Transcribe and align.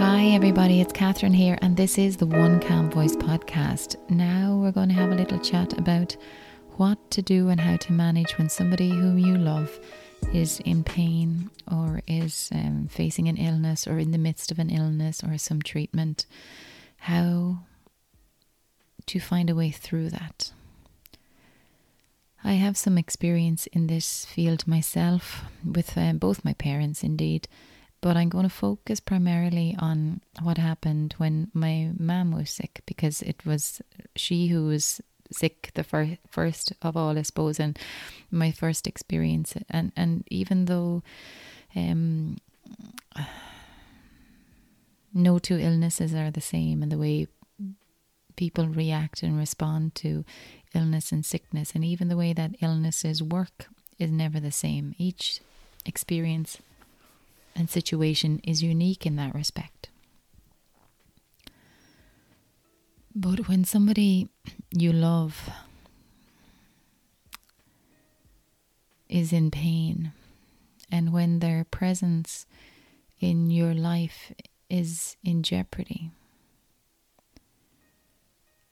Hi, 0.00 0.28
everybody, 0.28 0.80
it's 0.80 0.94
Catherine 0.94 1.34
here, 1.34 1.58
and 1.60 1.76
this 1.76 1.98
is 1.98 2.16
the 2.16 2.24
One 2.24 2.58
Calm 2.58 2.90
Voice 2.90 3.14
podcast. 3.16 3.96
Now, 4.08 4.56
we're 4.56 4.72
going 4.72 4.88
to 4.88 4.94
have 4.94 5.12
a 5.12 5.14
little 5.14 5.38
chat 5.38 5.78
about 5.78 6.16
what 6.78 7.10
to 7.10 7.20
do 7.20 7.50
and 7.50 7.60
how 7.60 7.76
to 7.76 7.92
manage 7.92 8.38
when 8.38 8.48
somebody 8.48 8.88
whom 8.88 9.18
you 9.18 9.36
love 9.36 9.78
is 10.32 10.58
in 10.60 10.84
pain 10.84 11.50
or 11.70 12.00
is 12.06 12.48
um, 12.54 12.88
facing 12.90 13.28
an 13.28 13.36
illness 13.36 13.86
or 13.86 13.98
in 13.98 14.10
the 14.10 14.16
midst 14.16 14.50
of 14.50 14.58
an 14.58 14.70
illness 14.70 15.22
or 15.22 15.36
some 15.36 15.60
treatment. 15.60 16.24
How 16.96 17.58
to 19.04 19.20
find 19.20 19.50
a 19.50 19.54
way 19.54 19.70
through 19.70 20.08
that. 20.08 20.50
I 22.42 22.54
have 22.54 22.78
some 22.78 22.96
experience 22.96 23.66
in 23.66 23.86
this 23.86 24.24
field 24.24 24.66
myself 24.66 25.44
with 25.62 25.98
uh, 25.98 26.14
both 26.14 26.42
my 26.42 26.54
parents, 26.54 27.02
indeed 27.02 27.48
but 28.00 28.16
I'm 28.16 28.28
going 28.28 28.44
to 28.44 28.50
focus 28.50 29.00
primarily 29.00 29.76
on 29.78 30.20
what 30.42 30.58
happened 30.58 31.14
when 31.18 31.50
my 31.52 31.90
mum 31.98 32.32
was 32.32 32.50
sick 32.50 32.82
because 32.86 33.22
it 33.22 33.44
was 33.44 33.82
she 34.16 34.48
who 34.48 34.66
was 34.66 35.00
sick 35.30 35.70
the 35.74 35.84
fir- 35.84 36.18
first 36.28 36.72
of 36.82 36.96
all, 36.96 37.16
I 37.18 37.22
suppose, 37.22 37.60
and 37.60 37.78
my 38.30 38.50
first 38.50 38.86
experience. 38.86 39.54
And 39.68 39.92
and 39.96 40.24
even 40.30 40.64
though 40.64 41.02
um, 41.76 42.38
no 45.12 45.38
two 45.38 45.58
illnesses 45.58 46.14
are 46.14 46.30
the 46.30 46.40
same, 46.40 46.82
and 46.82 46.90
the 46.90 46.98
way 46.98 47.26
people 48.36 48.66
react 48.66 49.22
and 49.22 49.36
respond 49.36 49.94
to 49.96 50.24
illness 50.74 51.12
and 51.12 51.24
sickness, 51.24 51.72
and 51.74 51.84
even 51.84 52.08
the 52.08 52.16
way 52.16 52.32
that 52.32 52.56
illnesses 52.62 53.22
work 53.22 53.66
is 53.98 54.10
never 54.10 54.40
the 54.40 54.52
same. 54.52 54.94
Each 54.96 55.40
experience 55.84 56.58
and 57.54 57.68
situation 57.68 58.40
is 58.44 58.62
unique 58.62 59.06
in 59.06 59.16
that 59.16 59.34
respect. 59.34 59.88
But 63.14 63.48
when 63.48 63.64
somebody 63.64 64.28
you 64.70 64.92
love 64.92 65.50
is 69.08 69.32
in 69.32 69.50
pain, 69.50 70.12
and 70.92 71.12
when 71.12 71.40
their 71.40 71.64
presence 71.64 72.46
in 73.18 73.50
your 73.50 73.74
life 73.74 74.32
is 74.68 75.16
in 75.24 75.42
jeopardy, 75.42 76.10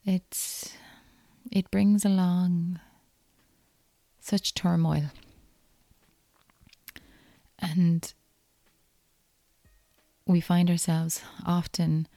it's 0.05 0.73
it 1.51 1.69
brings 1.69 2.05
along 2.05 2.79
such 4.19 4.53
turmoil 4.53 5.11
and 7.59 8.13
we 10.29 10.39
find 10.39 10.69
ourselves 10.69 11.23
often 11.43 12.07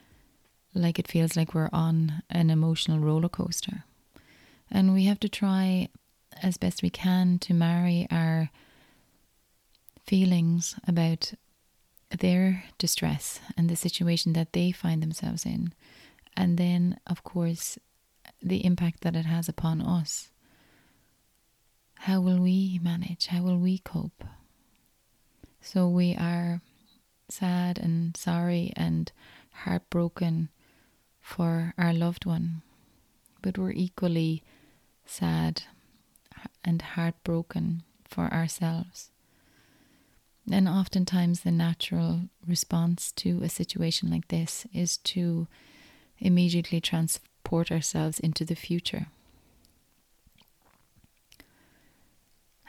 like 0.75 0.99
it 0.99 1.09
feels 1.09 1.35
like 1.35 1.55
we're 1.55 1.71
on 1.73 2.23
an 2.29 2.51
emotional 2.51 2.99
roller 2.99 3.29
coaster. 3.29 3.85
And 4.71 4.93
we 4.93 5.07
have 5.07 5.19
to 5.21 5.31
try 5.31 5.89
as 6.43 6.59
best 6.59 6.83
we 6.83 6.91
can 6.91 7.39
to 7.39 7.55
marry 7.55 8.07
our 8.11 8.51
feelings 10.07 10.75
about 10.87 11.33
their 12.11 12.65
distress 12.77 13.41
and 13.57 13.71
the 13.71 13.77
situation 13.77 14.35
that 14.35 14.53
they 14.53 14.73
find 14.73 15.03
themselves 15.03 15.47
in. 15.47 15.73
And 16.37 16.59
then, 16.59 17.01
of 17.07 17.25
course, 17.25 17.79
the 18.43 18.65
impact 18.65 19.01
that 19.03 19.17
it 19.17 19.25
has 19.25 19.49
upon 19.49 19.81
us. 19.81 20.29
How 22.01 22.21
will 22.21 22.41
we 22.41 22.79
manage? 22.83 23.29
How 23.29 23.43
will 23.43 23.59
we 23.59 23.79
cope? 23.79 24.25
So 25.63 25.89
we 25.89 26.15
are 26.15 26.61
sad 27.33 27.79
and 27.79 28.17
sorry 28.17 28.73
and 28.77 29.11
heartbroken 29.53 30.49
for 31.21 31.75
our 31.79 31.93
loved 31.93 32.27
one, 32.27 32.63
but 33.41 33.57
we're 33.57 33.73
equally 33.73 34.43
sad 35.07 35.63
and 36.65 36.83
heartbroken 36.83 37.83
for 38.05 38.33
ourselves. 38.33 39.11
And 40.51 40.69
oftentimes, 40.69 41.41
the 41.41 41.53
natural 41.53 42.23
response 42.47 43.13
to 43.13 43.43
a 43.43 43.49
situation 43.49 44.11
like 44.11 44.29
this 44.29 44.67
is 44.75 44.97
to 44.99 45.47
immediately 46.19 46.81
transport 46.81 47.71
ourselves 47.71 48.19
into 48.19 48.45
the 48.45 48.57
future 48.57 49.07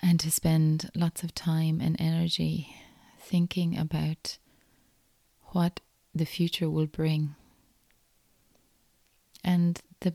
and 0.01 0.19
to 0.19 0.29
spend 0.29 0.91
lots 0.95 1.23
of 1.23 1.33
time 1.33 1.79
and 1.81 1.95
energy 1.99 2.75
thinking 3.19 3.77
about 3.77 4.37
what 5.53 5.79
the 6.13 6.25
future 6.25 6.69
will 6.69 6.85
bring. 6.85 7.35
And 9.43 9.79
the 10.01 10.13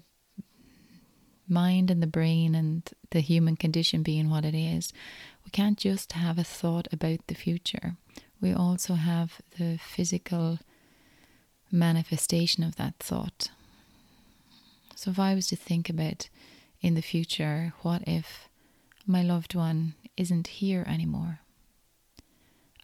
mind 1.48 1.90
and 1.90 2.02
the 2.02 2.06
brain 2.06 2.54
and 2.54 2.88
the 3.10 3.20
human 3.20 3.56
condition 3.56 4.02
being 4.02 4.28
what 4.28 4.44
it 4.44 4.54
is, 4.54 4.92
we 5.44 5.50
can't 5.50 5.78
just 5.78 6.12
have 6.12 6.38
a 6.38 6.44
thought 6.44 6.88
about 6.92 7.26
the 7.26 7.34
future. 7.34 7.96
We 8.40 8.52
also 8.52 8.94
have 8.94 9.40
the 9.58 9.78
physical 9.78 10.58
manifestation 11.72 12.62
of 12.62 12.76
that 12.76 12.94
thought. 12.98 13.50
So, 14.94 15.10
if 15.10 15.18
I 15.18 15.34
was 15.34 15.46
to 15.48 15.56
think 15.56 15.88
about 15.88 16.28
in 16.80 16.94
the 16.94 17.02
future, 17.02 17.72
what 17.82 18.02
if 18.06 18.48
my 19.06 19.22
loved 19.22 19.54
one 19.54 19.94
isn't 20.16 20.48
here 20.48 20.84
anymore? 20.88 21.40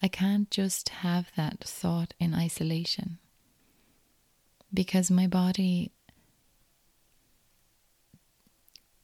I 0.04 0.08
can't 0.08 0.50
just 0.50 0.90
have 0.90 1.32
that 1.34 1.60
thought 1.64 2.12
in 2.20 2.34
isolation 2.34 3.16
because 4.70 5.10
my 5.10 5.26
body 5.26 5.92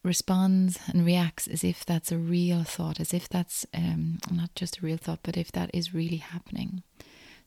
responds 0.03 0.77
and 0.85 1.03
reacts 1.03 1.47
as 1.47 1.63
if 1.63 1.83
that's 1.83 2.11
a 2.11 2.19
real 2.19 2.63
thought, 2.63 2.99
as 2.99 3.15
if 3.15 3.27
that's 3.27 3.65
um, 3.73 4.19
not 4.31 4.53
just 4.53 4.77
a 4.77 4.85
real 4.85 4.97
thought, 4.97 5.21
but 5.23 5.37
if 5.37 5.51
that 5.53 5.71
is 5.73 5.91
really 5.91 6.17
happening. 6.17 6.83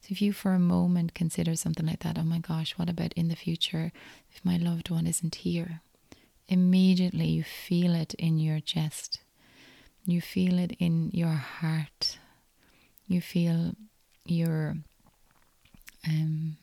So, 0.01 0.09
if 0.09 0.21
you 0.21 0.33
for 0.33 0.55
a 0.55 0.59
moment 0.59 1.15
consider 1.15 1.55
something 1.55 1.87
like 1.87 2.01
that, 2.01 2.19
oh 2.19 2.25
my 2.25 2.41
gosh, 2.41 2.73
what 2.73 2.91
about 2.91 3.13
in 3.13 3.29
the 3.29 3.37
future 3.37 3.93
if 4.33 4.45
my 4.45 4.57
loved 4.57 4.91
one 4.91 5.07
isn't 5.07 5.37
here? 5.37 5.81
Immediately 6.49 7.27
you 7.27 7.45
feel 7.45 7.95
it 7.95 8.15
in 8.15 8.41
your 8.41 8.59
chest, 8.59 9.21
you 10.05 10.21
feel 10.21 10.59
it 10.59 10.73
in 10.81 11.13
your 11.13 11.37
heart, 11.61 12.19
you 13.07 13.21
feel 13.21 13.75
your 14.25 14.77
um, 16.07 16.57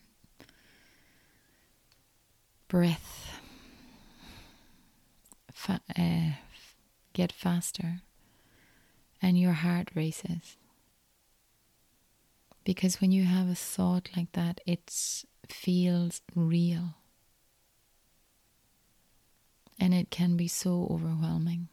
breath 2.68 3.38
fa- 5.52 5.80
uh, 5.98 6.32
get 7.12 7.32
faster 7.32 8.00
and 9.20 9.38
your 9.38 9.52
heart 9.52 9.90
races. 9.94 10.56
Because 12.64 13.00
when 13.00 13.12
you 13.12 13.24
have 13.24 13.48
a 13.48 13.54
thought 13.54 14.08
like 14.16 14.32
that, 14.32 14.60
it 14.66 14.90
feels 15.48 16.20
real. 16.34 16.94
And 19.78 19.92
it 19.92 20.10
can 20.10 20.36
be 20.36 20.46
so 20.46 20.86
overwhelming 20.90 21.68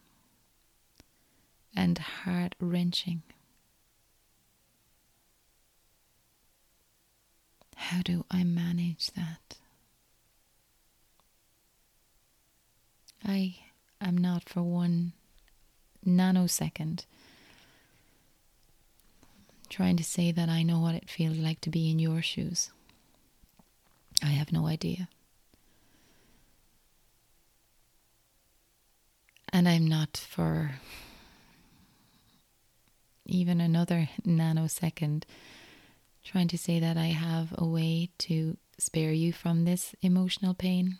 and 1.75 1.97
heart 1.97 2.56
wrenching. 2.59 3.22
How 7.79 8.01
do 8.03 8.25
I 8.29 8.44
manage 8.44 9.07
that? 9.12 9.56
I 13.25 13.56
am 14.01 14.17
not 14.17 14.47
for 14.47 14.62
one 14.62 15.13
nanosecond 16.06 17.06
trying 19.69 19.95
to 19.95 20.03
say 20.03 20.31
that 20.31 20.50
I 20.50 20.62
know 20.62 20.79
what 20.79 20.95
it 20.95 21.09
feels 21.09 21.38
like 21.38 21.62
to 21.62 21.69
be 21.69 21.90
in 21.90 22.00
your 22.00 22.22
shoes. 22.22 22.69
I 24.22 24.28
have 24.28 24.52
no 24.52 24.67
idea. 24.67 25.08
And 29.53 29.67
I'm 29.70 29.87
not 29.87 30.17
for 30.17 30.72
even 33.25 33.61
another 33.61 34.09
nanosecond 34.28 35.23
trying 36.29 36.47
to 36.47 36.59
say 36.59 36.79
that 36.79 36.96
I 36.96 37.08
have 37.08 37.55
a 37.58 37.66
way 37.66 38.11
to 38.20 38.55
spare 38.78 39.11
you 39.11 39.34
from 39.34 39.66
this 39.66 39.96
emotional 40.03 40.53
pain 40.53 40.99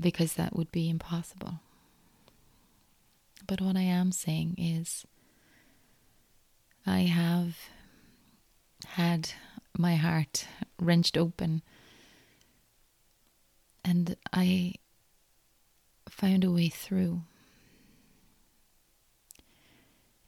because 0.00 0.34
that 0.34 0.56
would 0.56 0.72
be 0.72 0.90
impossible. 0.90 1.60
But 3.46 3.60
what 3.60 3.76
I 3.76 3.82
am 3.82 4.10
saying 4.10 4.56
is, 4.58 5.06
I 6.84 7.02
have 7.02 7.56
had 8.86 9.30
my 9.78 9.94
heart 9.94 10.48
wrenched 10.80 11.16
open 11.16 11.62
and 13.84 14.16
I 14.32 14.74
found 16.08 16.42
a 16.42 16.50
way 16.50 16.70
through. 16.70 17.22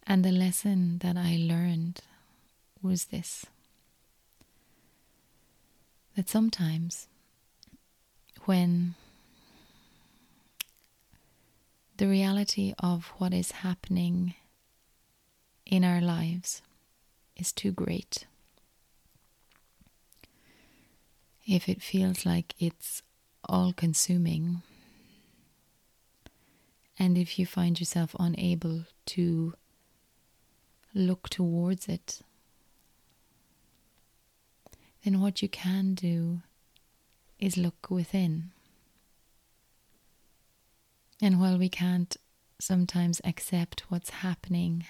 And 0.06 0.25
the 0.25 0.31
lesson 0.31 0.99
that 0.99 1.17
I 1.17 1.37
learned 1.40 2.02
was 2.87 3.06
this 3.06 3.44
that 6.17 6.29
sometimes 6.29 7.09
when 8.47 8.94
the 11.99 12.09
reality 12.09 12.75
of 12.79 13.12
what 13.19 13.35
is 13.35 13.50
happening 13.53 14.35
in 15.67 15.85
our 15.85 16.00
lives 16.00 16.62
is 17.37 17.53
too 17.53 17.73
great. 17.73 18.27
If 21.47 21.69
it 21.69 21.82
feels 21.82 22.27
like 22.27 22.55
it's 22.59 23.03
all 23.49 23.73
consuming, 23.73 24.62
and 26.99 27.17
if 27.17 27.39
you 27.39 27.47
find 27.47 27.79
yourself 27.79 28.17
unable 28.19 28.85
to 29.06 29.55
look 30.94 31.29
towards 31.29 31.89
it, 31.89 32.21
then 35.06 35.20
what 35.20 35.41
you 35.41 35.49
can 35.49 35.94
do 35.94 36.43
is 37.38 37.56
look 37.56 37.91
within. 37.91 38.50
And 41.23 41.41
while 41.41 41.56
we 41.56 41.69
can't 41.69 42.17
sometimes 42.58 43.20
accept 43.23 43.85
what's 43.88 44.11
happening 44.11 44.85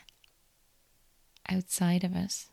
outside 1.50 2.02
of 2.02 2.16
us, 2.16 2.46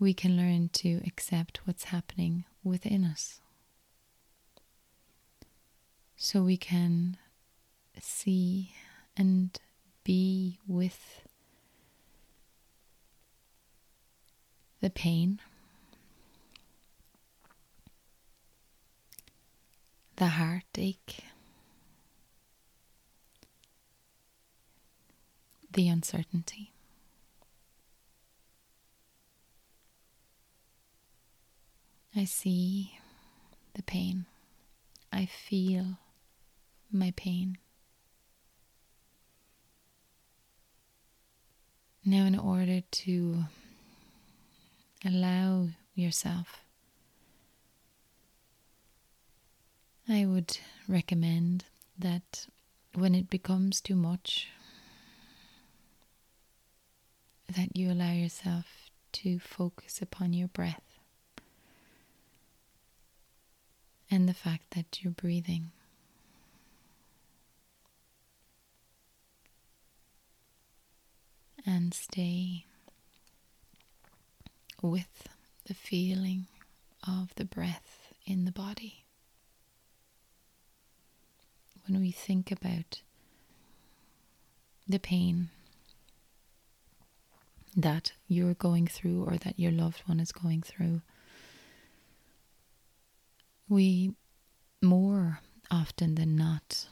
we 0.00 0.12
can 0.12 0.36
learn 0.36 0.68
to 0.70 1.00
accept 1.06 1.60
what's 1.64 1.84
happening 1.84 2.44
within 2.64 3.04
us. 3.04 3.40
So 6.16 6.42
we 6.42 6.56
can 6.56 7.18
see 8.00 8.72
and 9.16 9.56
be 10.02 10.58
with 10.66 11.22
the 14.80 14.90
pain, 14.90 15.38
the 20.16 20.26
heartache, 20.26 21.24
the 25.72 25.88
uncertainty. 25.88 26.72
I 32.16 32.24
see 32.24 32.98
the 33.74 33.82
pain. 33.82 34.26
I 35.12 35.26
feel 35.26 35.98
my 36.92 37.12
pain. 37.16 37.58
Now, 42.04 42.26
in 42.26 42.38
order 42.38 42.82
to 42.82 43.44
allow 45.04 45.70
yourself, 45.94 46.60
I 50.08 50.26
would 50.26 50.58
recommend 50.86 51.64
that 51.98 52.46
when 52.94 53.14
it 53.14 53.30
becomes 53.30 53.80
too 53.80 53.96
much, 53.96 54.48
that 57.54 57.76
you 57.76 57.90
allow 57.90 58.12
yourself 58.12 58.90
to 59.12 59.38
focus 59.38 60.02
upon 60.02 60.32
your 60.34 60.48
breath 60.48 60.98
and 64.10 64.28
the 64.28 64.34
fact 64.34 64.72
that 64.74 65.02
you're 65.02 65.12
breathing. 65.12 65.70
And 71.66 71.94
stay 71.94 72.66
with 74.82 75.28
the 75.64 75.72
feeling 75.74 76.46
of 77.08 77.34
the 77.36 77.46
breath 77.46 78.12
in 78.26 78.44
the 78.44 78.52
body. 78.52 79.03
When 81.86 82.00
we 82.00 82.10
think 82.10 82.50
about 82.50 83.02
the 84.88 84.98
pain 84.98 85.50
that 87.76 88.12
you're 88.28 88.54
going 88.54 88.86
through 88.86 89.24
or 89.24 89.36
that 89.38 89.58
your 89.58 89.72
loved 89.72 90.02
one 90.06 90.20
is 90.20 90.32
going 90.32 90.62
through, 90.62 91.02
we 93.68 94.12
more 94.80 95.40
often 95.70 96.14
than 96.14 96.36
not 96.36 96.86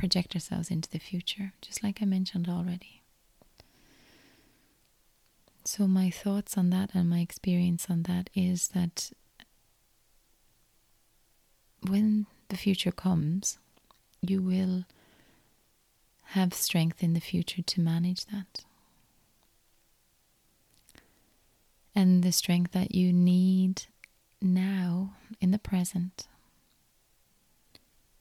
project 0.00 0.34
ourselves 0.34 0.70
into 0.70 0.88
the 0.88 0.98
future, 0.98 1.52
just 1.60 1.82
like 1.82 2.00
I 2.00 2.06
mentioned 2.06 2.48
already. 2.48 3.02
So, 5.62 5.86
my 5.86 6.08
thoughts 6.08 6.56
on 6.56 6.70
that 6.70 6.90
and 6.94 7.10
my 7.10 7.20
experience 7.20 7.86
on 7.90 8.04
that 8.04 8.30
is 8.34 8.68
that 8.68 9.10
when 11.86 12.26
the 12.50 12.56
future 12.56 12.92
comes, 12.92 13.58
you 14.20 14.42
will 14.42 14.84
have 16.30 16.54
strength 16.54 17.02
in 17.02 17.14
the 17.14 17.20
future 17.20 17.62
to 17.62 17.80
manage 17.80 18.26
that. 18.26 18.64
And 21.94 22.22
the 22.22 22.32
strength 22.32 22.72
that 22.72 22.94
you 22.94 23.12
need 23.12 23.84
now 24.40 25.14
in 25.40 25.50
the 25.50 25.58
present 25.58 26.28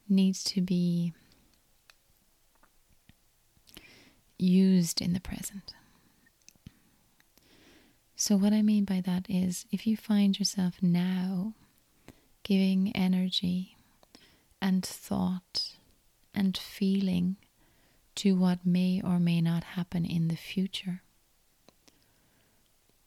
needs 0.07 0.43
to 0.43 0.61
be 0.61 1.13
used 4.39 5.01
in 5.01 5.13
the 5.13 5.19
present. 5.19 5.75
So, 8.15 8.35
what 8.35 8.53
I 8.53 8.61
mean 8.61 8.85
by 8.85 9.01
that 9.01 9.27
is 9.29 9.65
if 9.71 9.85
you 9.85 9.95
find 9.95 10.37
yourself 10.37 10.81
now 10.81 11.53
giving 12.43 12.91
energy 12.95 13.77
and 14.61 14.85
thought 14.85 15.75
and 16.33 16.57
feeling 16.57 17.37
to 18.15 18.35
what 18.35 18.65
may 18.65 19.01
or 19.01 19.19
may 19.19 19.41
not 19.41 19.63
happen 19.63 20.05
in 20.05 20.27
the 20.27 20.35
future, 20.35 21.01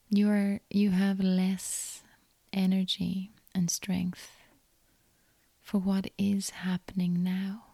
you 0.08 0.28
are 0.28 0.60
you 0.70 0.90
have 0.90 1.20
less 1.20 2.02
energy 2.52 3.30
and 3.54 3.70
strength 3.70 4.30
for 5.60 5.78
what 5.78 6.10
is 6.18 6.50
happening 6.50 7.22
now. 7.22 7.64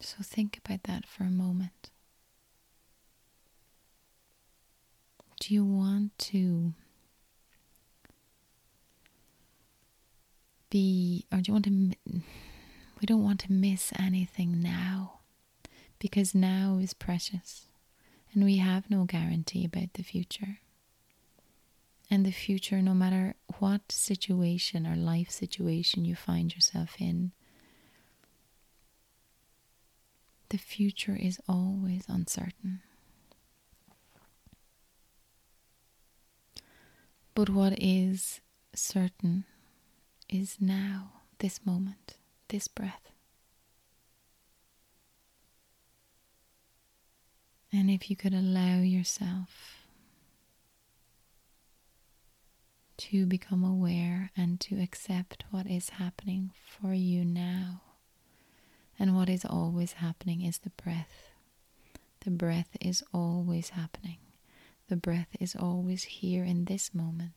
So 0.00 0.16
think 0.22 0.58
about 0.64 0.82
that 0.84 1.06
for 1.06 1.24
a 1.24 1.30
moment. 1.30 1.90
Do 5.40 5.54
you 5.54 5.64
want 5.64 6.18
to 6.18 6.74
be, 10.70 11.26
or 11.32 11.38
oh, 11.38 11.40
do 11.40 11.48
you 11.48 11.52
want 11.54 11.64
to, 11.64 11.96
we 13.00 13.06
don't 13.06 13.22
want 13.22 13.40
to 13.40 13.52
miss 13.52 13.92
anything 13.98 14.62
now 14.62 15.20
because 15.98 16.34
now 16.34 16.78
is 16.80 16.94
precious 16.94 17.66
and 18.32 18.44
we 18.44 18.56
have 18.58 18.90
no 18.90 19.04
guarantee 19.04 19.64
about 19.64 19.94
the 19.94 20.02
future. 20.02 20.58
And 22.10 22.24
the 22.24 22.30
future, 22.30 22.80
no 22.82 22.94
matter 22.94 23.34
what 23.58 23.90
situation 23.90 24.86
or 24.86 24.94
life 24.94 25.30
situation 25.30 26.04
you 26.04 26.14
find 26.14 26.54
yourself 26.54 26.96
in, 27.00 27.32
the 30.50 30.58
future 30.58 31.16
is 31.20 31.40
always 31.48 32.04
uncertain. 32.08 32.82
But 37.34 37.50
what 37.50 37.74
is 37.82 38.40
certain 38.74 39.44
is 40.28 40.56
now, 40.60 41.12
this 41.38 41.64
moment, 41.64 42.16
this 42.48 42.68
breath. 42.68 43.10
And 47.72 47.90
if 47.90 48.08
you 48.08 48.16
could 48.16 48.32
allow 48.34 48.78
yourself 48.78 49.76
to 52.98 53.26
become 53.26 53.62
aware 53.62 54.30
and 54.36 54.58
to 54.60 54.80
accept 54.80 55.44
what 55.50 55.66
is 55.66 55.90
happening 55.90 56.50
for 56.64 56.94
you 56.94 57.24
now. 57.24 57.82
And 58.98 59.14
what 59.14 59.28
is 59.28 59.44
always 59.44 59.92
happening 59.94 60.42
is 60.42 60.58
the 60.58 60.70
breath. 60.70 61.28
The 62.24 62.30
breath 62.30 62.76
is 62.80 63.04
always 63.12 63.70
happening. 63.70 64.16
The 64.88 64.96
breath 64.96 65.28
is 65.38 65.54
always 65.54 66.04
here 66.04 66.44
in 66.44 66.64
this 66.64 66.94
moment. 66.94 67.32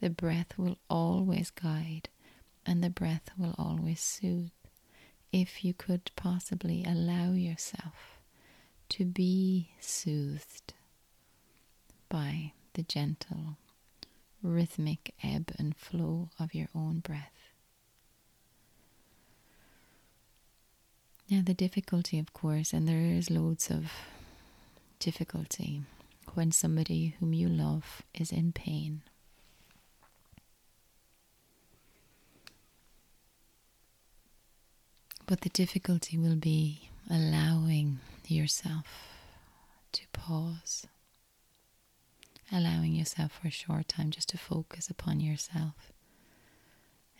The 0.00 0.10
breath 0.10 0.56
will 0.56 0.78
always 0.88 1.50
guide, 1.50 2.08
and 2.66 2.82
the 2.82 2.90
breath 2.90 3.30
will 3.36 3.54
always 3.58 4.00
soothe. 4.00 4.50
If 5.32 5.64
you 5.64 5.72
could 5.74 6.10
possibly 6.16 6.84
allow 6.84 7.32
yourself 7.32 8.18
to 8.90 9.04
be 9.04 9.70
soothed 9.80 10.74
by 12.08 12.52
the 12.74 12.82
gentle, 12.82 13.56
rhythmic 14.42 15.14
ebb 15.22 15.52
and 15.58 15.74
flow 15.76 16.28
of 16.38 16.54
your 16.54 16.68
own 16.74 17.00
breath. 17.00 17.30
Now, 21.30 21.40
the 21.44 21.54
difficulty, 21.54 22.18
of 22.18 22.32
course, 22.34 22.72
and 22.74 22.86
there 22.86 23.00
is 23.00 23.30
loads 23.30 23.70
of 23.70 23.90
difficulty 24.98 25.82
when 26.34 26.52
somebody 26.52 27.16
whom 27.18 27.32
you 27.32 27.48
love 27.48 28.02
is 28.12 28.30
in 28.30 28.52
pain. 28.52 29.02
But 35.26 35.42
the 35.42 35.48
difficulty 35.48 36.18
will 36.18 36.36
be 36.36 36.90
allowing 37.10 38.00
yourself 38.26 38.86
to 39.92 40.02
pause, 40.12 40.86
allowing 42.50 42.94
yourself 42.94 43.32
for 43.40 43.48
a 43.48 43.50
short 43.50 43.88
time 43.88 44.10
just 44.10 44.28
to 44.30 44.38
focus 44.38 44.90
upon 44.90 45.20
yourself. 45.20 45.92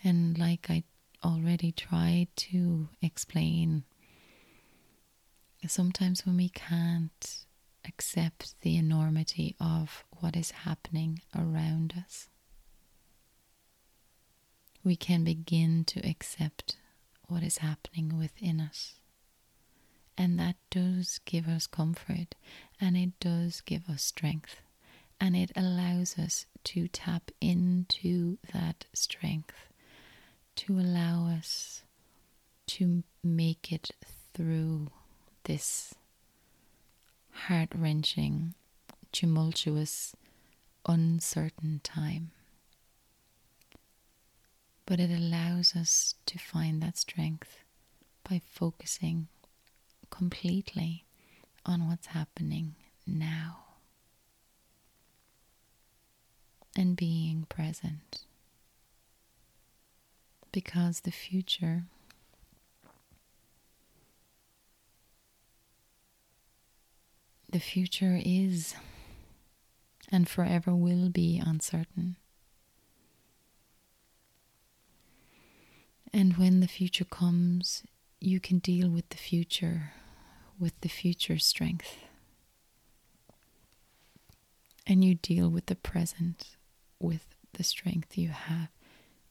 And 0.05 0.37
like 0.39 0.67
I 0.69 0.85
already 1.25 1.71
tried 1.73 2.29
to 2.37 2.89
explain, 3.01 3.85
sometimes 5.67 6.27
when 6.27 6.37
we 6.37 6.49
can't 6.49 7.47
accept 7.87 8.55
the 8.63 8.77
enormity 8.77 9.55
of 9.61 10.05
what 10.19 10.37
is 10.37 10.51
happening 10.51 11.21
around 11.37 11.95
us, 12.05 12.29
we 14.85 14.97
can 14.97 15.23
begin 15.25 15.85
to 15.85 16.01
accept 16.09 16.77
what 17.33 17.43
is 17.43 17.59
happening 17.59 18.19
within 18.19 18.61
us. 18.61 18.95
And 20.19 20.39
that 20.39 20.57
does 20.71 21.19
give 21.25 21.49
us 21.49 21.67
comfort 21.67 22.35
and 22.79 22.97
it 22.97 23.19
does 23.21 23.63
give 23.63 23.89
us 23.89 24.03
strength. 24.03 24.61
And 25.19 25.35
it 25.35 25.51
allows 25.57 26.19
us 26.19 26.45
to 26.65 26.89
tap 26.89 27.31
into 27.41 28.37
that 28.53 28.85
strength, 28.93 29.55
to 30.57 30.79
allow 30.79 31.29
us 31.29 31.83
to 32.67 33.03
make 33.25 33.73
it 33.73 33.93
through 34.35 34.89
this 35.45 35.95
heart 37.31 37.71
wrenching, 37.75 38.55
tumultuous, 39.11 40.15
uncertain 40.87 41.81
time. 41.83 42.33
But 44.87 45.01
it 45.01 45.11
allows 45.11 45.75
us 45.77 46.15
to 46.27 46.39
find 46.39 46.83
that 46.83 46.99
strength 46.99 47.59
by 48.29 48.41
focusing 48.45 49.29
completely 50.11 51.05
on 51.65 51.87
what's 51.89 52.09
happening 52.09 52.75
now 53.07 53.59
and 56.77 56.97
being 56.97 57.47
present. 57.49 58.25
Because 60.51 61.01
the 61.01 61.11
future 61.11 61.85
the 67.51 67.59
future 67.61 68.19
is 68.23 68.75
and 70.11 70.29
forever 70.29 70.75
will 70.75 71.09
be 71.11 71.41
uncertain. 71.45 72.17
And 76.13 76.37
when 76.37 76.61
the 76.61 76.69
future 76.69 77.05
comes, 77.05 77.83
you 78.21 78.39
can 78.39 78.59
deal 78.59 78.91
with 78.91 79.09
the 79.09 79.17
future 79.17 79.93
with 80.59 80.81
the 80.81 80.89
future 80.89 81.39
strength. 81.39 81.97
And 84.87 85.05
you 85.05 85.17
deal 85.17 85.49
with 85.49 85.67
the 85.67 85.75
present 85.75 86.57
with 87.01 87.27
the 87.55 87.65
strength 87.65 88.17
you 88.17 88.29
have 88.29 88.69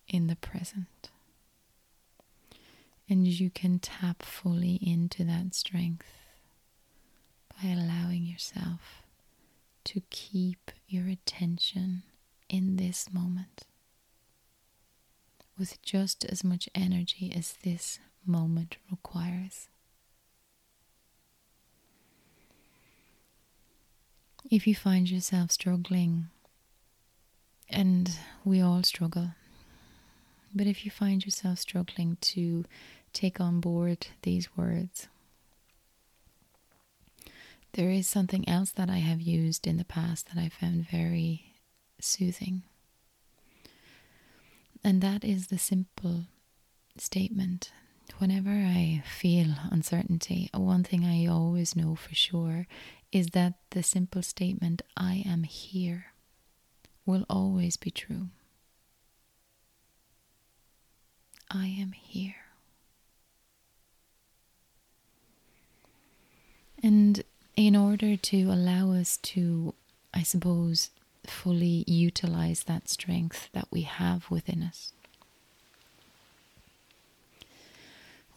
in 0.07 0.27
the 0.27 0.35
present. 0.35 1.09
And 3.09 3.25
you 3.27 3.49
can 3.49 3.79
tap 3.79 4.23
fully 4.23 4.75
into 4.81 5.23
that 5.23 5.53
strength 5.53 6.07
by 7.49 7.69
allowing 7.69 8.25
yourself 8.25 9.03
to 9.85 10.01
keep 10.09 10.71
your 10.87 11.07
attention 11.07 12.03
in 12.49 12.75
this 12.75 13.11
moment 13.11 13.63
with 15.61 15.79
just 15.83 16.25
as 16.25 16.43
much 16.43 16.67
energy 16.73 17.31
as 17.37 17.53
this 17.63 17.99
moment 18.25 18.77
requires. 18.89 19.67
If 24.49 24.65
you 24.65 24.73
find 24.73 25.07
yourself 25.07 25.51
struggling, 25.51 26.29
and 27.69 28.17
we 28.43 28.59
all 28.59 28.81
struggle, 28.81 29.35
but 30.51 30.65
if 30.65 30.83
you 30.83 30.89
find 30.89 31.23
yourself 31.23 31.59
struggling 31.59 32.17
to 32.21 32.65
take 33.13 33.39
on 33.39 33.59
board 33.59 34.07
these 34.23 34.57
words, 34.57 35.09
there 37.73 37.91
is 37.91 38.07
something 38.07 38.49
else 38.49 38.71
that 38.71 38.89
I 38.89 38.97
have 38.97 39.21
used 39.21 39.67
in 39.67 39.77
the 39.77 39.85
past 39.85 40.29
that 40.33 40.41
I 40.41 40.49
found 40.49 40.89
very 40.89 41.53
soothing. 41.99 42.63
And 44.83 45.01
that 45.01 45.23
is 45.23 45.47
the 45.47 45.57
simple 45.57 46.25
statement. 46.97 47.71
Whenever 48.17 48.49
I 48.49 49.03
feel 49.05 49.53
uncertainty, 49.71 50.49
one 50.53 50.83
thing 50.83 51.05
I 51.05 51.25
always 51.27 51.75
know 51.75 51.95
for 51.95 52.13
sure 52.13 52.67
is 53.11 53.27
that 53.27 53.53
the 53.71 53.83
simple 53.83 54.21
statement, 54.21 54.81
I 54.97 55.23
am 55.25 55.43
here, 55.43 56.07
will 57.05 57.25
always 57.29 57.77
be 57.77 57.91
true. 57.91 58.29
I 61.49 61.67
am 61.67 61.91
here. 61.91 62.35
And 66.81 67.23
in 67.55 67.75
order 67.75 68.15
to 68.15 68.43
allow 68.51 68.93
us 68.93 69.17
to, 69.17 69.73
I 70.13 70.23
suppose, 70.23 70.89
fully 71.25 71.83
utilize 71.87 72.63
that 72.63 72.89
strength 72.89 73.49
that 73.53 73.67
we 73.71 73.81
have 73.83 74.29
within 74.29 74.63
us, 74.63 74.93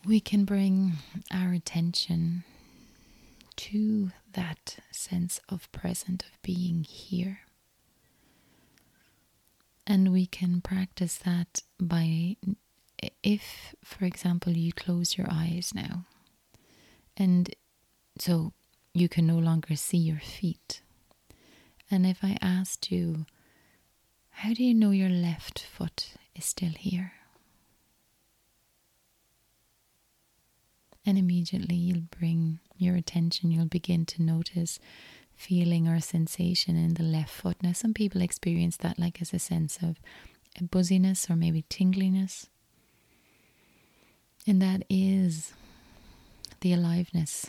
we 0.05 0.21
can 0.21 0.45
bring 0.45 0.93
our 1.33 1.53
attention 1.53 2.45
to 3.57 4.11
that 4.33 4.76
sense 4.91 5.41
of 5.49 5.71
present, 5.73 6.25
of 6.25 6.43
being 6.43 6.85
here. 6.85 7.41
And 9.87 10.12
we 10.12 10.26
can 10.26 10.61
practice 10.61 11.19
that 11.19 11.62
by, 11.79 12.37
if, 13.23 13.75
for 13.85 14.05
example, 14.05 14.53
you 14.53 14.73
close 14.73 15.19
your 15.19 15.26
eyes 15.31 15.73
now, 15.75 16.07
and 17.17 17.55
so 18.19 18.53
you 18.95 19.09
can 19.09 19.26
no 19.26 19.38
longer 19.38 19.76
see 19.76 19.99
your 19.99 20.21
feet. 20.21 20.81
And 21.91 22.07
if 22.07 22.25
I 22.25 22.37
asked 22.41 22.91
you, 22.91 23.26
how 24.31 24.55
do 24.55 24.64
you 24.64 24.75
know 24.75 24.91
your 24.91 25.11
left 25.11 25.62
foot 25.62 26.14
is 26.35 26.45
still 26.45 26.73
here? 26.79 27.12
And 31.07 31.19
immediately 31.19 31.76
you'll 31.76 32.09
bring 32.19 32.61
your 32.79 32.97
attention, 32.97 33.50
you'll 33.50 33.67
begin 33.67 34.07
to 34.07 34.23
notice 34.23 34.79
feeling 35.37 35.87
or 35.87 36.00
sensation 36.00 36.76
in 36.76 36.95
the 36.95 37.03
left 37.03 37.31
foot. 37.31 37.62
Now, 37.62 37.73
some 37.73 37.93
people 37.93 38.23
experience 38.23 38.76
that 38.79 38.99
like 38.99 39.21
as 39.21 39.35
a 39.35 39.38
sense 39.38 39.79
of 39.83 39.97
a 40.59 40.64
buzziness 40.64 41.29
or 41.29 41.37
maybe 41.37 41.64
tingliness. 41.69 42.47
And 44.47 44.61
that 44.62 44.85
is 44.88 45.53
the 46.61 46.73
aliveness 46.73 47.47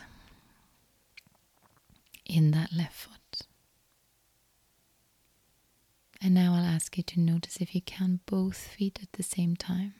in 2.26 2.52
that 2.52 2.74
left 2.74 2.94
foot. 2.94 3.25
And 6.26 6.34
now 6.34 6.56
I'll 6.56 6.66
ask 6.66 6.98
you 6.98 7.04
to 7.04 7.20
notice 7.20 7.58
if 7.58 7.76
you 7.76 7.82
can 7.82 8.20
both 8.26 8.58
feet 8.58 8.98
at 9.04 9.14
the 9.14 9.22
same 9.22 9.56
time 9.56 9.94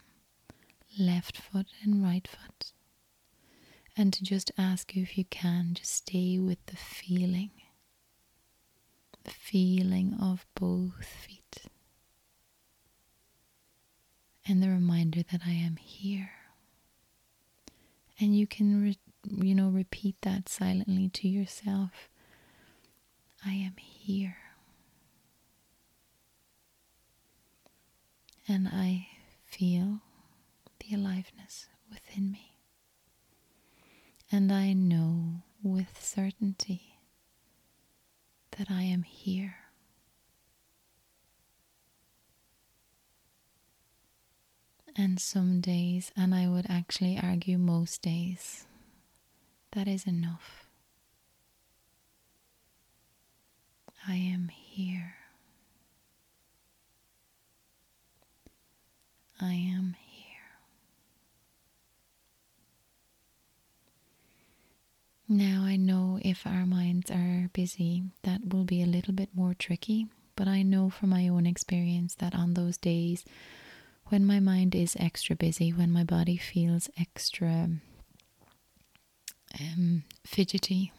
left 0.98 1.38
foot 1.38 1.68
and 1.84 2.02
right 2.04 2.28
foot 2.28 2.72
and 3.96 4.12
to 4.12 4.24
just 4.24 4.52
ask 4.58 4.96
you 4.96 5.04
if 5.04 5.20
you 5.20 5.26
can 5.26 5.76
just 5.76 5.94
stay 5.94 6.40
with 6.40 6.58
the 6.66 6.76
feeling, 6.78 7.52
the 9.24 9.30
feeling 9.30 10.18
of 10.20 10.48
both 10.56 11.06
feet, 11.06 11.68
and 14.48 14.64
the 14.64 14.70
reminder 14.70 15.22
that 15.32 15.42
I 15.46 15.52
am 15.52 15.76
here. 15.76 16.32
And 18.20 18.36
you 18.36 18.48
can, 18.48 18.82
re- 18.82 18.98
you 19.30 19.54
know, 19.54 19.70
repeat 19.70 20.16
that 20.24 20.50
silently 20.50 21.08
to 21.10 21.28
yourself. 21.28 22.10
I 23.46 23.52
am 23.52 23.76
here. 23.78 24.38
And 28.48 28.68
I 28.68 29.08
feel 29.46 30.02
the 30.80 30.96
aliveness 30.96 31.68
within 31.90 32.32
me 32.32 32.56
and 34.32 34.52
I 34.52 34.74
know 34.74 35.44
with 35.64 36.04
certainty 36.04 37.00
that 38.58 38.70
I 38.70 38.84
am 38.84 39.04
here. 39.04 39.56
And 44.98 45.20
some 45.20 45.60
days, 45.60 46.12
and 46.16 46.34
I 46.34 46.48
would 46.48 46.68
actually 46.70 47.20
argue 47.22 47.58
most 47.58 48.02
days, 48.02 48.66
that 49.72 49.88
is 49.90 50.06
enough. 50.08 50.68
I 54.08 54.16
am 54.16 54.48
here. 54.50 55.15
I 59.42 59.54
am 59.54 59.96
here. 60.06 60.26
Now 65.28 65.64
I 65.64 65.76
know 65.76 66.20
if 66.22 66.46
our 66.46 66.66
minds 66.66 67.10
are 67.12 67.50
busy, 67.54 68.04
that 68.24 68.54
will 68.54 68.64
be 68.64 68.82
a 68.82 68.88
little 68.88 69.14
bit 69.14 69.30
more 69.34 69.54
tricky, 69.54 70.08
but 70.36 70.48
I 70.48 70.62
know 70.62 70.90
from 70.90 71.10
my 71.10 71.28
own 71.28 71.46
experience 71.46 72.16
that 72.16 72.36
on 72.36 72.54
those 72.54 72.78
days 72.78 73.26
when 74.08 74.26
my 74.26 74.40
mind 74.40 74.76
is 74.76 74.96
extra 75.00 75.36
busy, 75.36 75.72
when 75.72 75.92
my 75.92 76.04
body 76.04 76.38
feels 76.38 76.90
extra 77.00 77.70
um, 79.60 80.04
fidgety, 80.26 80.92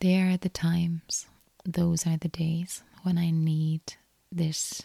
there 0.00 0.30
are 0.30 0.36
the 0.38 0.48
times, 0.48 1.26
those 1.64 2.06
are 2.06 2.16
the 2.16 2.28
days 2.28 2.82
when 3.02 3.18
I 3.18 3.30
need 3.30 3.82
this 4.30 4.82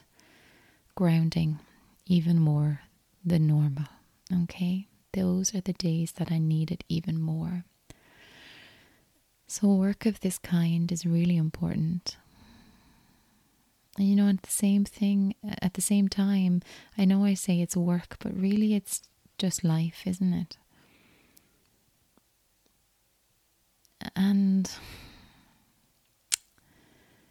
grounding 0.95 1.59
even 2.07 2.39
more 2.39 2.81
than 3.23 3.47
normal. 3.47 3.85
Okay? 4.43 4.87
Those 5.13 5.53
are 5.55 5.61
the 5.61 5.73
days 5.73 6.13
that 6.13 6.31
I 6.31 6.37
need 6.37 6.71
it 6.71 6.83
even 6.89 7.19
more. 7.19 7.65
So, 9.47 9.67
work 9.67 10.05
of 10.05 10.19
this 10.19 10.37
kind 10.37 10.91
is 10.91 11.05
really 11.05 11.37
important. 11.37 12.17
And 13.97 14.07
you 14.07 14.15
know, 14.15 14.27
at 14.29 14.43
the 14.43 14.51
same 14.51 14.83
thing, 14.83 15.35
at 15.61 15.73
the 15.73 15.81
same 15.81 16.07
time, 16.07 16.61
I 16.97 17.05
know 17.05 17.23
I 17.25 17.33
say 17.33 17.61
it's 17.61 17.75
work, 17.77 18.17
but 18.19 18.37
really 18.37 18.75
it's 18.75 19.01
just 19.37 19.63
life, 19.63 20.03
isn't 20.05 20.33
it? 20.33 20.57
And 24.15 24.69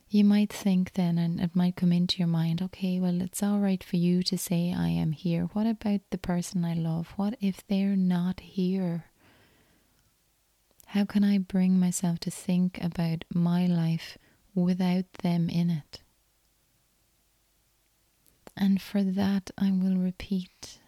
you 0.09 0.25
might 0.25 0.53
think 0.53 0.93
then, 0.93 1.19
and 1.19 1.41
it 1.41 1.57
might 1.57 1.77
come 1.77 1.93
into 1.93 2.19
your 2.19 2.29
mind, 2.29 2.63
okay, 2.63 3.01
well, 3.01 3.21
it's 3.21 3.43
all 3.43 3.59
right 3.59 3.83
for 3.83 3.97
you 3.97 4.23
to 4.25 4.39
say, 4.39 4.73
I 4.73 4.89
am 4.89 5.13
here. 5.13 5.45
What 5.53 5.67
about 5.67 6.01
the 6.11 6.19
person 6.19 6.65
I 6.65 6.75
love? 6.75 7.13
What 7.17 7.37
if 7.41 7.67
they're 7.67 7.97
not 7.97 8.41
here? 8.41 9.07
How 10.87 11.05
can 11.05 11.25
I 11.25 11.39
bring 11.39 11.79
myself 11.79 12.21
to 12.21 12.31
think 12.31 12.79
about 12.83 13.25
my 13.35 13.67
life 13.67 14.17
without 14.55 15.13
them 15.23 15.49
in 15.49 15.71
it? 15.71 16.01
And 18.57 18.81
for 18.81 19.03
that, 19.03 19.51
I 19.59 19.71
will 19.71 19.97
repeat 19.97 20.79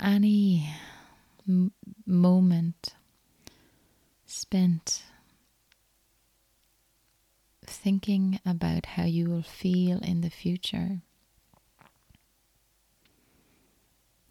any 0.00 0.68
m- 1.48 1.72
moment 2.06 2.94
spent 4.28 5.04
thinking 7.64 8.38
about 8.44 8.84
how 8.84 9.04
you 9.04 9.28
will 9.28 9.42
feel 9.42 9.98
in 10.00 10.20
the 10.20 10.30
future 10.30 11.00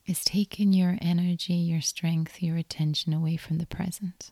is 0.06 0.24
taking 0.24 0.72
your 0.72 0.98
energy, 1.02 1.54
your 1.54 1.82
strength, 1.82 2.42
your 2.44 2.58
attention 2.58 3.12
away 3.12 3.38
from 3.38 3.58
the 3.58 3.66
present, 3.66 4.32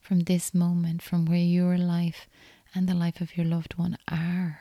from 0.00 0.20
this 0.20 0.52
moment, 0.52 1.02
from 1.02 1.24
where 1.24 1.38
your 1.38 1.78
life 1.78 2.28
and 2.74 2.88
the 2.88 2.94
life 2.94 3.20
of 3.20 3.36
your 3.36 3.46
loved 3.46 3.78
one 3.78 3.96
are. 4.10 4.60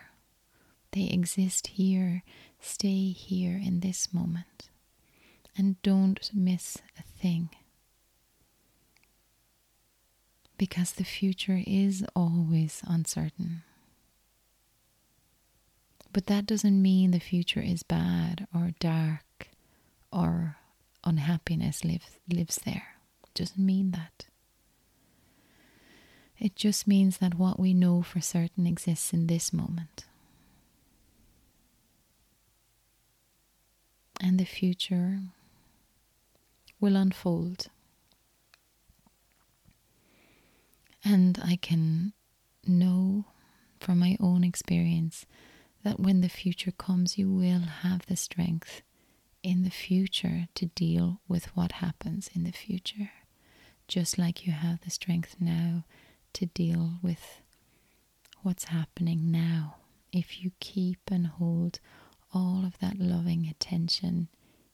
They 0.91 1.07
exist 1.07 1.67
here. 1.67 2.23
Stay 2.59 3.09
here 3.09 3.59
in 3.61 3.79
this 3.79 4.13
moment. 4.13 4.69
And 5.57 5.81
don't 5.81 6.29
miss 6.33 6.77
a 6.99 7.01
thing 7.01 7.49
because 10.61 10.91
the 10.91 11.03
future 11.03 11.63
is 11.65 12.05
always 12.15 12.83
uncertain. 12.85 13.63
But 16.13 16.27
that 16.27 16.45
doesn't 16.45 16.79
mean 16.79 17.09
the 17.09 17.19
future 17.19 17.61
is 17.61 17.81
bad 17.81 18.45
or 18.53 18.69
dark 18.79 19.47
or 20.13 20.57
unhappiness 21.03 21.83
lives, 21.83 22.19
lives 22.29 22.61
there. 22.63 22.89
It 23.23 23.33
doesn't 23.33 23.65
mean 23.65 23.89
that. 23.89 24.27
It 26.37 26.55
just 26.55 26.85
means 26.85 27.17
that 27.17 27.39
what 27.39 27.59
we 27.59 27.73
know 27.73 28.03
for 28.03 28.21
certain 28.21 28.67
exists 28.67 29.13
in 29.13 29.25
this 29.25 29.51
moment. 29.51 30.05
And 34.19 34.39
the 34.39 34.45
future 34.45 35.21
will 36.79 36.95
unfold 36.95 37.69
And 41.03 41.39
I 41.43 41.55
can 41.55 42.13
know 42.65 43.25
from 43.79 43.99
my 43.99 44.17
own 44.19 44.43
experience 44.43 45.25
that 45.83 45.99
when 45.99 46.21
the 46.21 46.29
future 46.29 46.71
comes, 46.71 47.17
you 47.17 47.31
will 47.31 47.61
have 47.81 48.05
the 48.05 48.15
strength 48.15 48.81
in 49.43 49.63
the 49.63 49.71
future 49.71 50.47
to 50.55 50.67
deal 50.67 51.19
with 51.27 51.55
what 51.55 51.73
happens 51.73 52.29
in 52.35 52.43
the 52.43 52.51
future, 52.51 53.11
just 53.87 54.17
like 54.17 54.45
you 54.45 54.53
have 54.53 54.81
the 54.81 54.91
strength 54.91 55.37
now 55.39 55.83
to 56.33 56.45
deal 56.45 56.93
with 57.01 57.41
what's 58.43 58.65
happening 58.65 59.31
now. 59.31 59.77
If 60.13 60.43
you 60.43 60.51
keep 60.59 60.99
and 61.09 61.25
hold 61.25 61.79
all 62.33 62.63
of 62.65 62.77
that 62.79 62.99
loving 62.99 63.47
attention 63.47 64.27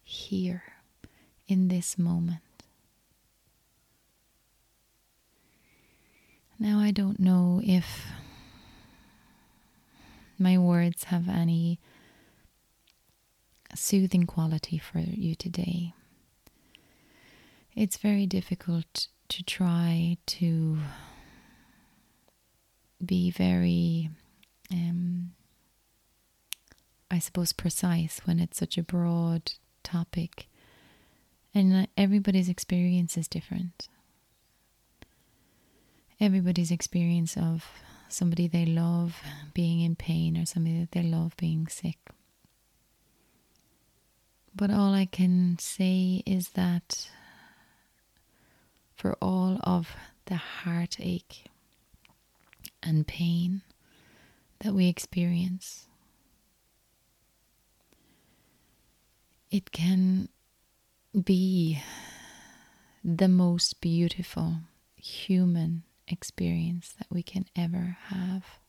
here 0.03 0.63
in 1.47 1.69
this 1.69 1.97
moment. 1.97 2.41
Now, 6.59 6.79
I 6.79 6.89
don't 6.89 7.19
know 7.19 7.61
if 7.63 8.07
my 10.39 10.57
words 10.57 11.05
have 11.05 11.29
any 11.29 11.79
soothing 13.75 14.25
quality 14.25 14.79
for 14.79 14.99
you 14.99 15.35
today. 15.35 15.93
It's 17.75 17.97
very 17.97 18.25
difficult 18.25 19.07
to 19.29 19.43
try 19.43 20.17
to 20.25 20.79
be 23.05 23.29
very, 23.29 24.09
um, 24.71 25.33
I 27.11 27.19
suppose, 27.19 27.53
precise 27.53 28.21
when 28.25 28.39
it's 28.39 28.57
such 28.57 28.79
a 28.79 28.83
broad 28.83 29.51
topic. 29.83 30.47
And 31.53 31.87
everybody's 31.95 32.49
experience 32.49 33.15
is 33.15 33.27
different 33.27 33.89
everybody's 36.19 36.71
experience 36.71 37.37
of 37.37 37.65
somebody 38.09 38.47
they 38.47 38.65
love 38.65 39.21
being 39.53 39.81
in 39.81 39.95
pain 39.95 40.37
or 40.37 40.45
somebody 40.45 40.79
that 40.79 40.91
they 40.91 41.03
love 41.03 41.35
being 41.37 41.67
sick. 41.67 41.97
But 44.55 44.71
all 44.71 44.93
I 44.93 45.05
can 45.05 45.57
say 45.59 46.23
is 46.25 46.49
that 46.49 47.09
for 48.95 49.15
all 49.21 49.59
of 49.63 49.95
the 50.25 50.35
heartache 50.35 51.45
and 52.81 53.05
pain 53.05 53.61
that 54.59 54.73
we 54.73 54.87
experience, 54.87 55.85
it 59.51 59.71
can 59.71 60.29
be 61.23 61.81
the 63.03 63.27
most 63.27 63.79
beautiful 63.79 64.55
human 64.95 65.83
experience 66.07 66.93
that 66.97 67.07
we 67.09 67.23
can 67.23 67.45
ever 67.55 67.97
have 68.07 68.59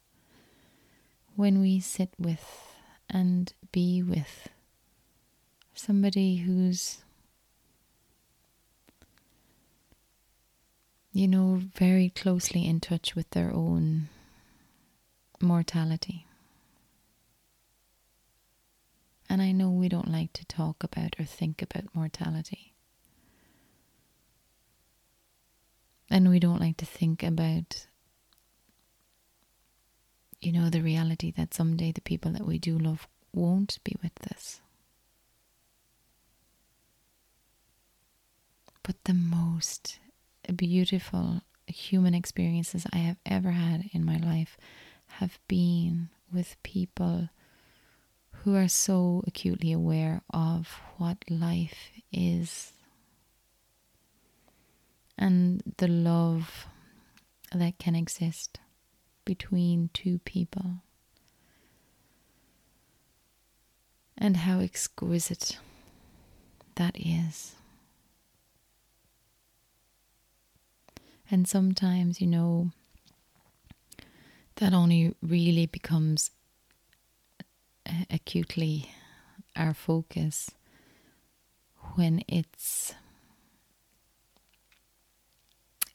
when 1.37 1.61
we 1.61 1.81
sit 1.81 2.11
with 2.19 2.75
and 3.09 3.53
be 3.71 4.03
with 4.03 4.49
somebody 5.75 6.39
who's, 6.39 6.99
you 11.13 11.29
know, 11.29 11.61
very 11.77 12.11
closely 12.11 12.67
in 12.67 12.81
touch 12.81 13.15
with 13.15 13.31
their 13.31 13.53
own 13.53 14.09
mortality. 15.41 16.27
And 19.31 19.43
I 19.43 19.53
know 19.53 19.71
we 19.71 19.89
don't 19.89 20.11
like 20.11 20.33
to 20.35 20.45
talk 20.47 20.83
about 20.83 21.15
or 21.19 21.25
think 21.25 21.63
about 21.63 21.95
mortality. 21.95 22.68
And 26.11 26.29
we 26.31 26.41
don't 26.41 26.61
like 26.61 26.79
to 26.79 26.87
think 26.87 27.23
about, 27.23 27.87
you 30.41 30.53
know, 30.53 30.71
the 30.71 30.83
reality 30.83 31.33
that 31.33 31.53
someday 31.53 31.93
the 31.93 32.01
people 32.01 32.33
that 32.33 32.47
we 32.47 32.59
do 32.59 32.79
love 32.79 33.07
won't 33.33 33.79
be 33.85 33.95
with 34.03 34.13
us. 34.33 34.61
But 38.83 39.05
the 39.05 39.13
most 39.15 39.99
beautiful 40.57 41.43
human 41.67 42.15
experiences 42.15 42.87
I 42.91 42.99
have 42.99 43.19
ever 43.27 43.51
had 43.51 43.91
in 43.93 44.03
my 44.03 44.17
life 44.17 44.57
have 45.19 45.39
been 45.47 46.09
with 46.33 46.57
people 46.63 47.29
who 48.31 48.55
are 48.55 48.69
so 48.69 49.23
acutely 49.27 49.73
aware 49.73 50.23
of 50.31 50.81
what 50.97 51.19
life 51.29 51.91
is 52.11 52.73
and 55.19 55.63
the 55.79 55.89
love 55.89 56.67
that 57.53 57.79
can 57.79 57.95
exist 57.95 58.61
between 59.25 59.91
two 59.93 60.21
people. 60.21 60.77
And 64.17 64.39
how 64.39 64.61
exquisite 64.61 65.59
that 66.77 66.97
is. 66.99 67.55
And 71.31 71.47
sometimes, 71.47 72.21
you 72.21 72.27
know, 72.27 72.71
that 74.57 74.73
only 74.73 75.15
really 75.23 75.67
becomes 75.67 76.31
acutely 78.11 78.91
our 79.55 79.75
focus 79.75 80.51
when 81.95 82.23
its 82.29 82.95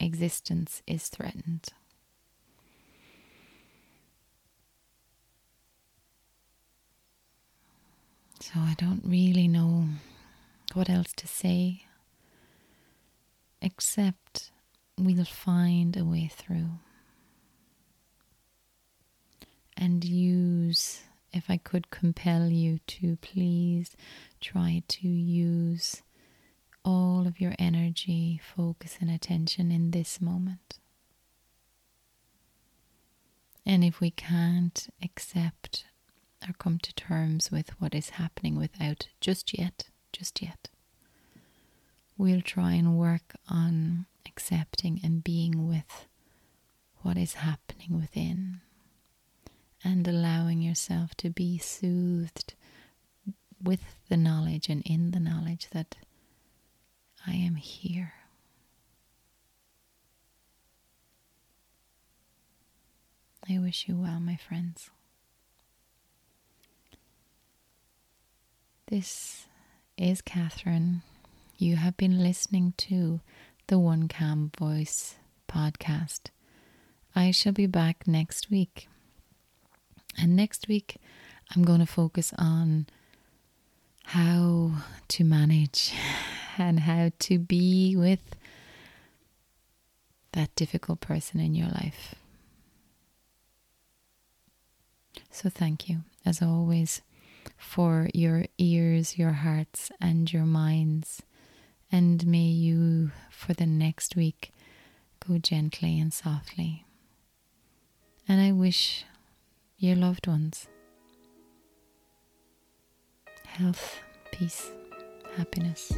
existence 0.00 0.82
is 0.86 1.08
threatened. 1.08 1.68
So 8.40 8.52
I 8.56 8.74
don't 8.78 9.02
really 9.04 9.48
know 9.48 9.88
what 10.74 10.90
else 10.90 11.12
to 11.16 11.26
say 11.26 11.84
except 13.62 14.50
we'll 14.98 15.24
find 15.24 15.96
a 15.96 16.04
way 16.04 16.30
through 16.32 16.78
and 19.76 20.04
use 20.04 21.02
if 21.32 21.48
I 21.48 21.56
could 21.56 21.90
compel 21.90 22.48
you 22.48 22.78
to 22.86 23.16
please 23.16 23.96
try 24.40 24.82
to 24.88 25.08
use 25.08 26.02
all 26.84 27.26
of 27.26 27.40
your 27.40 27.54
energy, 27.58 28.40
focus, 28.56 28.98
and 29.00 29.10
attention 29.10 29.70
in 29.70 29.90
this 29.90 30.20
moment. 30.20 30.78
And 33.66 33.82
if 33.82 34.00
we 34.00 34.10
can't 34.10 34.88
accept 35.02 35.86
or 36.46 36.52
come 36.58 36.78
to 36.78 36.94
terms 36.94 37.50
with 37.50 37.70
what 37.80 37.94
is 37.94 38.10
happening 38.10 38.56
without 38.56 39.08
just 39.20 39.58
yet, 39.58 39.88
just 40.12 40.42
yet, 40.42 40.68
we'll 42.18 42.42
try 42.42 42.72
and 42.72 42.98
work 42.98 43.34
on 43.48 44.06
accepting 44.26 45.00
and 45.02 45.24
being 45.24 45.66
with 45.66 46.06
what 47.02 47.16
is 47.16 47.34
happening 47.34 47.98
within 47.98 48.60
and 49.82 50.06
allowing 50.08 50.60
yourself 50.62 51.14
to 51.16 51.30
be 51.30 51.58
soothed 51.58 52.54
with 53.62 53.82
the 54.08 54.16
knowledge 54.16 54.68
and 54.68 54.82
in 54.84 55.10
the 55.10 55.20
knowledge 55.20 55.68
that 55.72 55.96
I 57.26 57.32
am 57.32 57.56
here. 57.56 58.14
I 63.48 63.58
wish 63.58 63.86
you 63.88 63.96
well, 63.96 64.20
my 64.20 64.36
friends. 64.36 64.90
This 68.86 69.46
is 69.96 70.20
Catherine. 70.22 71.02
You 71.58 71.76
have 71.76 71.96
been 71.96 72.22
listening 72.22 72.74
to 72.78 73.20
the 73.66 73.78
One 73.78 74.08
Calm 74.08 74.50
Voice 74.58 75.16
podcast. 75.48 76.28
I 77.14 77.30
shall 77.30 77.52
be 77.52 77.66
back 77.66 78.06
next 78.06 78.50
week 78.50 78.88
and 80.18 80.36
next 80.36 80.68
week, 80.68 80.96
I'm 81.54 81.64
going 81.64 81.80
to 81.80 81.86
focus 81.86 82.32
on 82.38 82.86
how 84.04 84.72
to 85.08 85.24
manage 85.24 85.92
and 86.58 86.80
how 86.80 87.10
to 87.18 87.38
be 87.38 87.94
with 87.96 88.36
that 90.32 90.54
difficult 90.56 91.00
person 91.00 91.40
in 91.40 91.54
your 91.54 91.68
life. 91.68 92.14
So, 95.30 95.48
thank 95.48 95.88
you, 95.88 96.00
as 96.24 96.42
always, 96.42 97.02
for 97.56 98.08
your 98.14 98.46
ears, 98.58 99.18
your 99.18 99.32
hearts, 99.32 99.90
and 100.00 100.32
your 100.32 100.44
minds. 100.44 101.22
And 101.90 102.26
may 102.26 102.38
you, 102.38 103.12
for 103.30 103.52
the 103.52 103.66
next 103.66 104.16
week, 104.16 104.52
go 105.26 105.38
gently 105.38 106.00
and 106.00 106.12
softly. 106.12 106.84
And 108.28 108.40
I 108.40 108.52
wish 108.52 109.04
your 109.78 109.96
loved 109.96 110.26
ones. 110.26 110.66
Health, 113.44 114.00
peace, 114.32 114.70
happiness. 115.36 115.92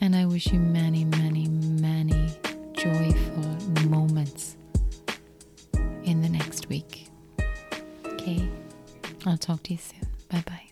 And 0.00 0.14
I 0.14 0.26
wish 0.26 0.52
you 0.52 0.58
many, 0.58 1.04
many, 1.04 1.48
many 1.48 2.30
joyful 2.74 3.88
moments 3.88 4.56
in 6.04 6.22
the 6.22 6.28
next 6.28 6.68
week. 6.68 7.08
Okay? 8.04 8.48
I'll 9.24 9.38
talk 9.38 9.62
to 9.64 9.72
you 9.72 9.78
soon. 9.78 10.06
Bye 10.28 10.44
bye. 10.46 10.65